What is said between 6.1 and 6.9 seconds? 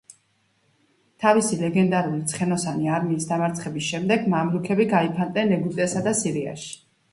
და სირიაში.